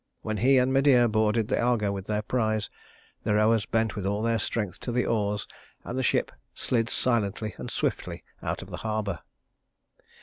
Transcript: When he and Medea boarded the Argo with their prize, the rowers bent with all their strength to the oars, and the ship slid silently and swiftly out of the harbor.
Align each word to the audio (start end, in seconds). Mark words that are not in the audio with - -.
When 0.23 0.37
he 0.37 0.57
and 0.57 0.73
Medea 0.73 1.07
boarded 1.07 1.47
the 1.47 1.61
Argo 1.61 1.91
with 1.91 2.07
their 2.07 2.23
prize, 2.23 2.71
the 3.21 3.35
rowers 3.35 3.67
bent 3.67 3.95
with 3.95 4.03
all 4.03 4.23
their 4.23 4.39
strength 4.39 4.79
to 4.79 4.91
the 4.91 5.05
oars, 5.05 5.47
and 5.83 5.95
the 5.95 6.01
ship 6.01 6.31
slid 6.55 6.89
silently 6.89 7.53
and 7.59 7.69
swiftly 7.69 8.23
out 8.41 8.63
of 8.63 8.71
the 8.71 8.77
harbor. 8.77 9.19